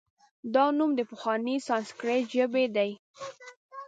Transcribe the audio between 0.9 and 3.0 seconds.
د پخوانۍ سانسکریت ژبې دی